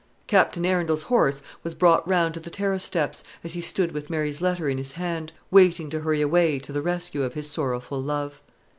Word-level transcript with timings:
Captain 0.25 0.65
Arundel's 0.65 1.03
horse 1.03 1.43
was 1.61 1.75
brought 1.75 2.07
round 2.07 2.33
to 2.33 2.39
the 2.39 2.49
terrace 2.49 2.83
steps, 2.83 3.23
as 3.43 3.53
he 3.53 3.61
stood 3.61 3.91
with 3.91 4.09
Mary's 4.09 4.41
letter 4.41 4.67
in 4.67 4.79
his 4.79 4.93
hand, 4.93 5.31
waiting 5.51 5.91
to 5.91 5.99
hurry 5.99 6.21
away 6.23 6.57
to 6.57 6.73
the 6.73 6.81
rescue 6.81 7.21
of 7.21 7.35
his 7.35 7.47
sorrowful 7.51 8.01
love. 8.01 8.41